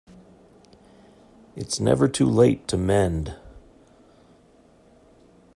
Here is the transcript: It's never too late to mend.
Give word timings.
It's 1.55 1.79
never 1.79 2.07
too 2.07 2.25
late 2.25 2.67
to 2.69 2.75
mend. 2.75 3.37